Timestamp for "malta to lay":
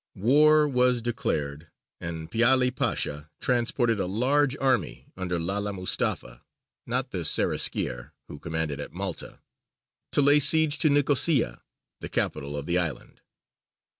8.93-10.39